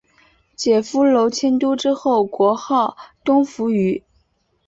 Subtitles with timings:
[0.55, 4.01] 解夫娄迁都之后国号东扶余。